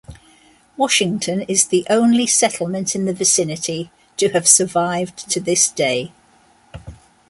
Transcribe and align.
Washington 0.77 1.41
is 1.41 1.65
the 1.67 1.85
only 1.87 2.25
settlement 2.25 2.95
in 2.95 3.05
the 3.05 3.13
vicinity 3.13 3.91
to 4.17 4.29
have 4.29 4.47
survived 4.47 5.29
to 5.29 5.39
this 5.39 5.69
day. 5.69 6.11